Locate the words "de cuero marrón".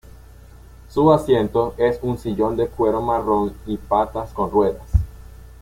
2.57-3.53